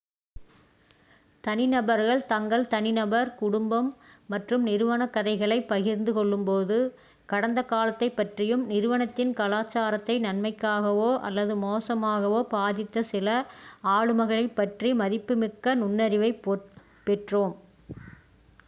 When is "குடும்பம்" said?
3.35-3.89